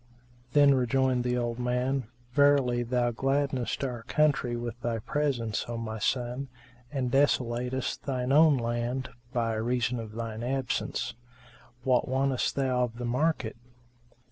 Then 0.53 0.73
rejoined 0.73 1.23
the 1.23 1.37
old 1.37 1.59
man, 1.59 2.07
"Verily, 2.33 2.81
thou 2.81 3.11
gladdenest 3.11 3.83
our 3.83 4.01
country 4.01 4.55
with 4.55 4.81
thy 4.81 4.97
presence, 4.97 5.65
O 5.67 5.77
my 5.77 5.99
son, 5.99 6.47
and 6.91 7.11
thou 7.11 7.25
desolatest 7.27 8.03
shine 8.03 8.31
own 8.31 8.57
land 8.57 9.09
by 9.31 9.53
reason 9.53 9.99
of 9.99 10.15
shine 10.15 10.41
absence. 10.41 11.13
What 11.83 12.07
wantest 12.07 12.55
thou 12.55 12.85
of 12.85 12.97
the 12.97 13.05
market?" 13.05 13.57